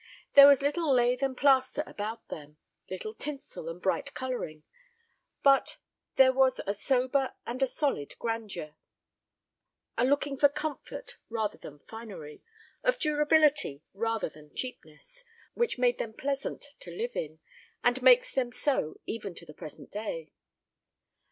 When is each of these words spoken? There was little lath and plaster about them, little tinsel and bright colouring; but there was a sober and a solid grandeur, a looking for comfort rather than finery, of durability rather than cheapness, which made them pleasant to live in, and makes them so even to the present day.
There 0.33 0.47
was 0.47 0.63
little 0.63 0.91
lath 0.95 1.21
and 1.21 1.37
plaster 1.37 1.83
about 1.85 2.29
them, 2.29 2.57
little 2.89 3.13
tinsel 3.13 3.69
and 3.69 3.79
bright 3.79 4.15
colouring; 4.15 4.63
but 5.43 5.77
there 6.15 6.33
was 6.33 6.59
a 6.65 6.73
sober 6.73 7.35
and 7.45 7.61
a 7.61 7.67
solid 7.67 8.17
grandeur, 8.17 8.73
a 9.99 10.03
looking 10.03 10.37
for 10.37 10.49
comfort 10.49 11.19
rather 11.29 11.59
than 11.59 11.81
finery, 11.87 12.41
of 12.83 12.97
durability 12.97 13.83
rather 13.93 14.27
than 14.27 14.55
cheapness, 14.55 15.23
which 15.53 15.77
made 15.77 15.99
them 15.99 16.13
pleasant 16.13 16.65
to 16.79 16.89
live 16.89 17.15
in, 17.15 17.39
and 17.83 18.01
makes 18.01 18.33
them 18.33 18.51
so 18.51 18.99
even 19.05 19.35
to 19.35 19.45
the 19.45 19.53
present 19.53 19.91
day. 19.91 20.31